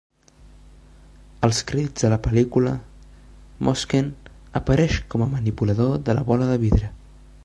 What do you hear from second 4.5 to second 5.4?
apareix com a